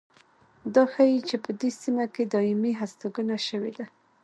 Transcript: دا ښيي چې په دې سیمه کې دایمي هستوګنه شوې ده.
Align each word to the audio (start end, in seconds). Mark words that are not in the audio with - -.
دا 0.73 0.83
ښيي 0.93 1.19
چې 1.27 1.35
په 1.43 1.51
دې 1.59 1.69
سیمه 1.81 2.05
کې 2.13 2.23
دایمي 2.33 2.71
هستوګنه 2.81 3.37
شوې 3.47 3.71
ده. 3.77 3.85